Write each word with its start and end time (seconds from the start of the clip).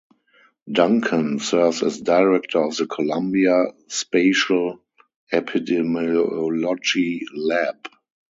Duncan 0.67 1.37
serves 1.37 1.83
as 1.83 2.01
Director 2.01 2.57
of 2.63 2.75
the 2.75 2.87
Columbia 2.87 3.65
Spatial 3.87 4.79
Epidemiology 5.31 7.21
Lab. 7.35 7.87